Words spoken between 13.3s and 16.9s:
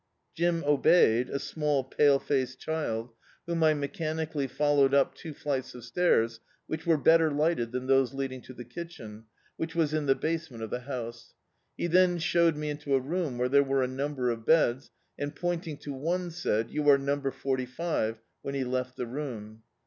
where there were a number of beds, and, pointing to one, said— "You